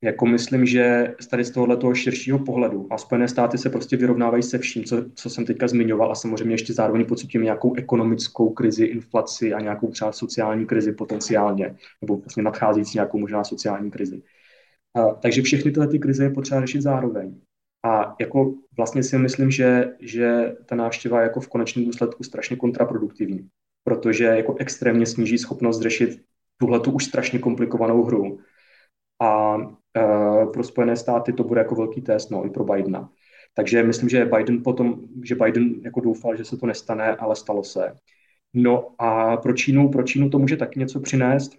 [0.03, 4.57] jako myslím, že tady z tohoto širšího pohledu a Spojené státy se prostě vyrovnávají se
[4.57, 9.53] vším, co, co jsem teďka zmiňoval a samozřejmě ještě zároveň pocítím nějakou ekonomickou krizi, inflaci
[9.53, 14.21] a nějakou třeba sociální krizi potenciálně, nebo vlastně nadcházející nějakou možná sociální krizi.
[14.95, 17.35] A, takže všechny tyhle ty krize je potřeba řešit zároveň.
[17.85, 22.55] A jako vlastně si myslím, že, že ta návštěva je jako v konečném důsledku strašně
[22.55, 23.47] kontraproduktivní,
[23.83, 26.21] protože jako extrémně sníží schopnost řešit
[26.57, 28.39] tuhle tu už strašně komplikovanou hru.
[29.21, 29.57] A
[30.53, 33.09] pro Spojené státy to bude jako velký test, no, i pro Bidena.
[33.53, 37.63] Takže myslím, že Biden potom, že Biden jako doufal, že se to nestane, ale stalo
[37.63, 37.95] se.
[38.53, 41.51] No a pro Čínu, pro Čínu to může taky něco přinést.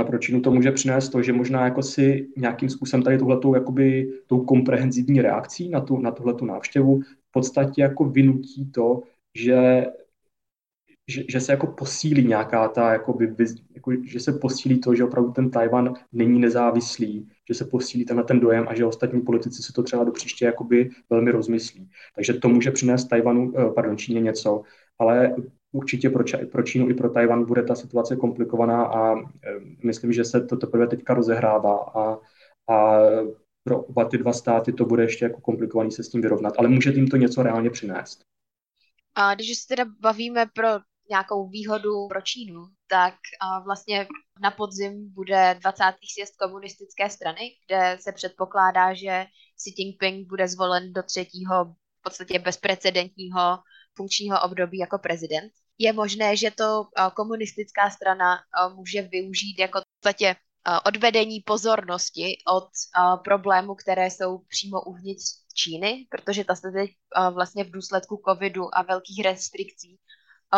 [0.00, 3.54] A pro Čínu to může přinést to, že možná jako si nějakým způsobem tady tuhletou,
[3.54, 9.02] jakoby, tou komprehenzivní reakcí na, tu, na tuhletu návštěvu v podstatě jako vynutí to,
[9.34, 9.86] že
[11.08, 13.34] že, že se jako posílí nějaká ta, jakoby,
[13.74, 18.24] jako, že se posílí to, že opravdu ten Tajvan není nezávislý, že se posílí tenhle
[18.24, 21.90] ten dojem a že ostatní politici si to třeba do příště jakoby velmi rozmyslí.
[22.14, 24.62] Takže to může přinést Tajvanu, eh, pardon, Číně něco,
[24.98, 25.36] ale
[25.72, 29.22] určitě pro, Ča, pro Čínu i pro Tajvan bude ta situace komplikovaná a e,
[29.84, 32.18] myslím, že se to teprve teďka rozehrává a,
[32.74, 32.98] a
[33.64, 36.68] pro oba ty dva státy to bude ještě jako komplikovaný se s tím vyrovnat, ale
[36.68, 38.20] může tím to něco reálně přinést.
[39.14, 40.68] A když se teda bavíme pro
[41.10, 43.14] nějakou výhodu pro Čínu, tak
[43.64, 44.06] vlastně
[44.40, 45.82] na podzim bude 20.
[46.14, 52.38] sjezd komunistické strany, kde se předpokládá, že Xi Jinping bude zvolen do třetího v podstatě
[52.38, 53.58] bezprecedentního
[53.96, 55.52] funkčního období jako prezident.
[55.78, 58.38] Je možné, že to komunistická strana
[58.74, 60.36] může využít jako v podstatě
[60.86, 62.68] odvedení pozornosti od
[63.24, 66.90] problémů, které jsou přímo uvnitř Číny, protože ta se teď
[67.30, 69.98] vlastně v důsledku covidu a velkých restrikcí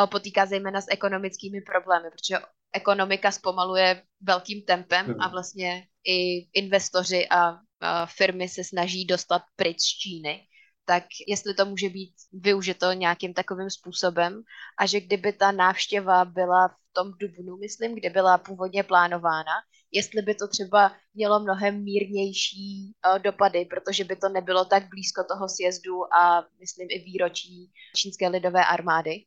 [0.07, 2.39] potýká zejména s ekonomickými problémy, protože
[2.73, 7.59] ekonomika zpomaluje velkým tempem a vlastně i investoři a,
[8.07, 10.47] firmy se snaží dostat pryč z Číny.
[10.85, 14.43] Tak jestli to může být využito nějakým takovým způsobem
[14.79, 19.53] a že kdyby ta návštěva byla v tom dubnu, myslím, kde byla původně plánována,
[19.93, 25.49] jestli by to třeba mělo mnohem mírnější dopady, protože by to nebylo tak blízko toho
[25.49, 29.25] sjezdu a myslím i výročí čínské lidové armády.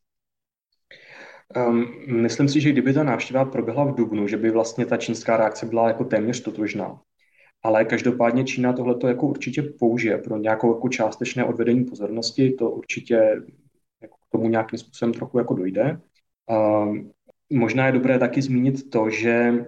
[1.58, 1.86] Um,
[2.22, 5.66] myslím si, že kdyby ta návštěva proběhla v Dubnu, že by vlastně ta čínská reakce
[5.66, 7.02] byla jako téměř totožná.
[7.64, 13.42] Ale každopádně Čína tohleto jako určitě použije pro nějakou jako částečné odvedení pozornosti, to určitě
[14.02, 16.00] jako k tomu nějakým způsobem trochu jako dojde.
[16.48, 17.12] Um,
[17.50, 19.66] možná je dobré taky zmínit to, že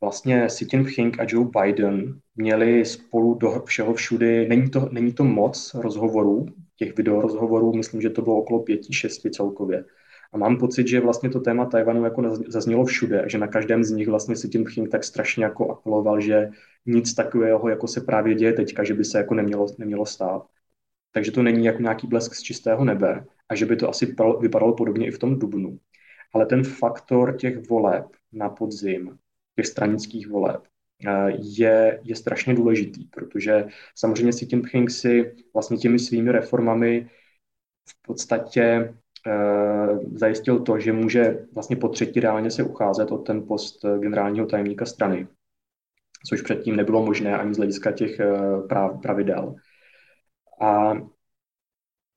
[0.00, 5.24] vlastně Xi Jinping a Joe Biden měli spolu do všeho všudy, není to, není to
[5.24, 6.46] moc rozhovorů,
[6.78, 9.84] těch videorozhovorů, myslím, že to bylo okolo pěti, šesti celkově.
[10.32, 13.90] A mám pocit, že vlastně to téma Tajvanu jako zaznělo všude, že na každém z
[13.90, 16.50] nich vlastně Xi Jinping tak strašně jako apeloval, že
[16.86, 20.46] nic takového, jako se právě děje teďka, že by se jako nemělo, nemělo stát.
[21.12, 24.74] Takže to není jako nějaký blesk z čistého nebe a že by to asi vypadalo
[24.74, 25.78] podobně i v tom Dubnu.
[26.34, 29.18] Ale ten faktor těch voleb na podzim,
[29.56, 30.62] těch stranických voleb,
[31.38, 37.10] je, je strašně důležitý, protože samozřejmě Xi Jinping si vlastně těmi svými reformami
[37.88, 38.94] v podstatě
[39.26, 44.46] Eh, zajistil to, že může vlastně po třetí reálně se ucházet o ten post generálního
[44.46, 45.28] tajemníka strany,
[46.28, 48.28] což předtím nebylo možné ani z hlediska těch eh,
[49.02, 49.54] pravidel.
[50.60, 50.92] A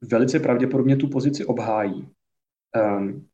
[0.01, 2.09] velice pravděpodobně tu pozici obhájí.
[2.97, 3.27] Um,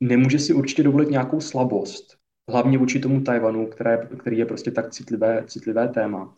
[0.00, 2.17] nemůže si určitě dovolit nějakou slabost,
[2.48, 6.36] hlavně vůči tomu Tajvanu, které, který je prostě tak citlivé, citlivé téma.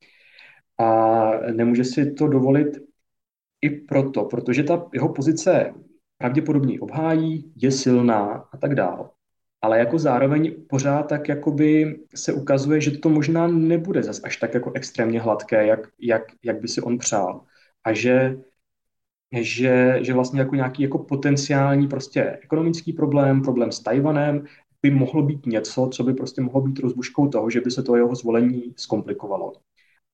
[0.79, 2.67] A nemůže si to dovolit
[3.61, 5.75] i proto, protože ta jeho pozice
[6.19, 9.09] pravděpodobně obhájí, je silná a tak dále.
[9.63, 14.55] Ale jako zároveň pořád tak jakoby se ukazuje, že to možná nebude zas až tak
[14.55, 17.45] jako extrémně hladké, jak, jak, jak by si on přál.
[17.85, 18.37] A že,
[19.41, 24.45] že, že vlastně jako nějaký jako potenciální prostě ekonomický problém, problém s Tajvanem,
[24.83, 27.97] by mohlo být něco, co by prostě mohlo být rozbuškou toho, že by se to
[27.97, 29.53] jeho zvolení zkomplikovalo.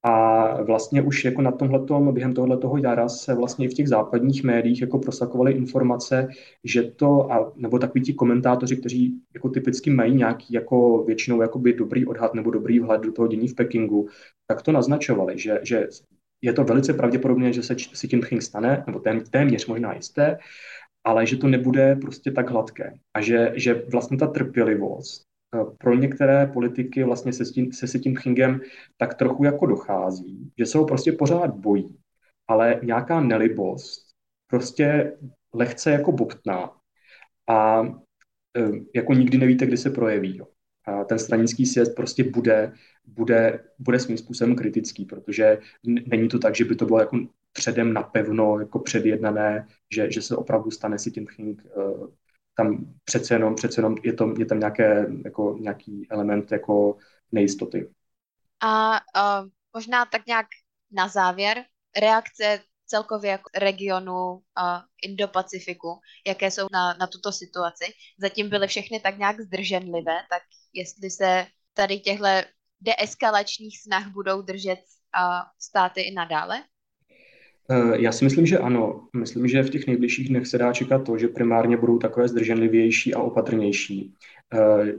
[0.02, 4.44] A vlastně už jako na tomhletom, během tohoto jara se vlastně i v těch západních
[4.44, 6.28] médiích jako prosakovaly informace,
[6.64, 11.72] že to, a, nebo takový ti komentátoři, kteří jako typicky mají nějaký jako většinou jakoby
[11.72, 14.08] dobrý odhad nebo dobrý vhled do toho dění v Pekingu,
[14.46, 15.88] tak to naznačovali, že, že
[16.42, 17.62] je to velice pravděpodobné, že
[17.92, 20.38] se tím Pching stane, nebo téměř možná jisté,
[21.06, 22.98] ale že to nebude prostě tak hladké.
[23.14, 25.22] A že, že vlastně ta trpělivost
[25.78, 28.60] pro některé politiky vlastně se, tím, se si tím Pchingem
[28.96, 31.98] tak trochu jako dochází, že se ho prostě pořád bojí,
[32.48, 34.06] ale nějaká nelibost
[34.46, 35.16] prostě
[35.54, 36.70] lehce jako bobtná
[37.48, 37.82] a
[38.94, 40.36] jako nikdy nevíte, kdy se projeví.
[40.36, 40.46] Jo.
[40.84, 42.72] A ten stranický sjezd prostě bude,
[43.04, 47.18] bude, bude svým způsobem kritický, protože není to tak, že by to bylo jako
[47.56, 51.62] předem napevno, jako předjednané, že, že se opravdu stane si tím Pching
[52.56, 56.96] tam přece jenom, přece jenom je, to, je tam nějaké, jako, nějaký element jako
[57.32, 57.90] nejistoty.
[58.60, 60.46] A uh, možná tak nějak
[60.92, 61.64] na závěr,
[62.00, 64.40] reakce celkově jako regionu uh,
[65.08, 67.84] Indo-Pacifiku, jaké jsou na, na tuto situaci.
[68.18, 70.42] Zatím byly všechny tak nějak zdrženlivé, tak
[70.72, 72.24] jestli se tady těchto
[72.80, 76.62] deeskalačních snah budou držet uh, státy i nadále?
[77.70, 79.08] Eh, já si myslím, že ano.
[79.16, 83.14] Myslím, že v těch nejbližších dnech se dá čekat to, že primárně budou takové zdrženlivější
[83.14, 84.14] a opatrnější.
[84.54, 84.92] Eh,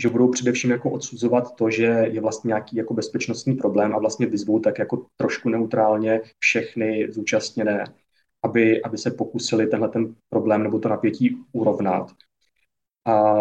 [0.00, 4.26] že budou především jako odsuzovat to, že je vlastně nějaký jako bezpečnostní problém a vlastně
[4.26, 7.84] vyzvou tak jako trošku neutrálně všechny zúčastněné,
[8.42, 12.10] aby, aby se pokusili tenhle ten problém nebo to napětí urovnat.
[13.04, 13.34] A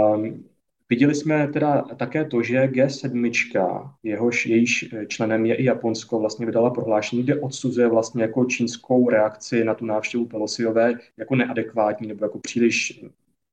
[0.90, 6.70] Viděli jsme teda také to, že G7, jehož jejíž členem je i Japonsko, vlastně vydala
[6.70, 12.40] prohlášení, kde odsuzuje vlastně jako čínskou reakci na tu návštěvu Pelosiové jako neadekvátní nebo jako
[12.40, 13.06] příliš,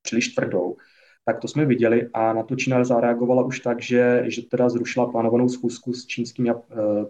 [0.03, 0.76] příliš tvrdou.
[1.24, 5.11] Tak to jsme viděli a na to Čína zareagovala už tak, že, že teda zrušila
[5.11, 6.55] plánovanou schůzku s čínským, eh,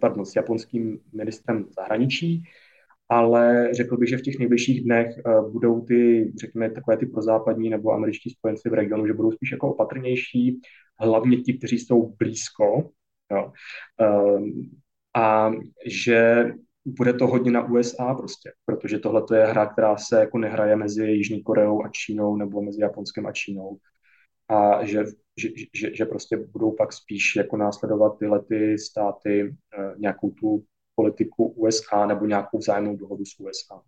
[0.00, 2.44] pardon, s japonským ministrem zahraničí
[3.08, 7.70] ale řekl bych, že v těch nejbližších dnech uh, budou ty, řekněme, takové ty prozápadní
[7.70, 10.60] nebo američtí spojenci v regionu, že budou spíš jako opatrnější,
[11.00, 12.90] hlavně ti, kteří jsou blízko.
[13.32, 13.52] Jo.
[14.00, 14.48] Uh,
[15.16, 15.52] a
[15.86, 16.46] že
[16.84, 21.04] bude to hodně na USA prostě, protože tohle je hra, která se jako nehraje mezi
[21.04, 23.78] Jižní Koreou a Čínou nebo mezi Japonskem a Čínou.
[24.48, 25.04] A že,
[25.40, 30.64] že, že, že prostě budou pak spíš jako následovat tyhle ty státy uh, nějakou tu
[30.94, 33.82] politiku USA nebo nějakou vzájemnou dohodu s USA.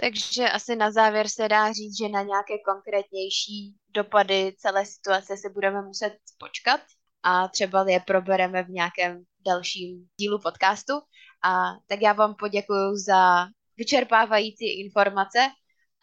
[0.00, 5.48] Takže asi na závěr se dá říct, že na nějaké konkrétnější dopady celé situace se
[5.48, 6.80] budeme muset počkat
[7.22, 10.92] a třeba je probereme v nějakém dalším dílu podcastu.
[11.44, 13.46] A tak já vám poděkuji za
[13.76, 15.38] vyčerpávající informace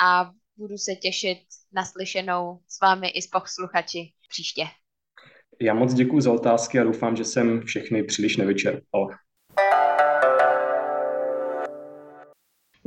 [0.01, 1.37] a budu se těšit
[1.71, 4.63] na slyšenou s vámi i s posluchači příště.
[5.61, 9.07] Já moc děkuji za otázky a doufám, že jsem všechny příliš nevyčerpal.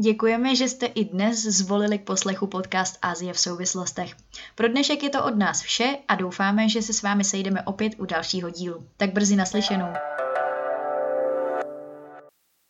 [0.01, 4.17] Děkujeme, že jste i dnes zvolili k poslechu podcast Azie v souvislostech.
[4.55, 7.93] Pro dnešek je to od nás vše a doufáme, že se s vámi sejdeme opět
[7.99, 8.87] u dalšího dílu.
[8.97, 9.93] Tak brzy naslyšenou.